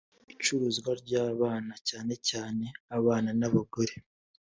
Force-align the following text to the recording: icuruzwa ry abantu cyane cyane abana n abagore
icuruzwa 0.33 0.91
ry 1.01 1.11
abantu 1.27 1.73
cyane 1.89 2.13
cyane 2.29 2.65
abana 2.97 3.29
n 3.39 3.41
abagore 3.47 3.93